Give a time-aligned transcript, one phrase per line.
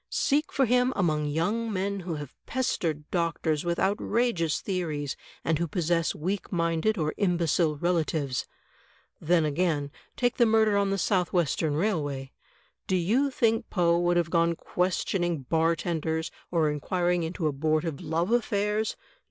[0.09, 3.99] Seek CLOSE OBSERVATION I43 for him among young men who have pestered doctors with out
[3.99, 8.47] rageous theories, and who possess weak minded or imbecile relatives.'
[9.19, 12.31] Then, again, take the murder on the South Western Railway.
[12.87, 18.95] Do you think Poe would have gone questioning bartenders or inquiring into abortive love affairs?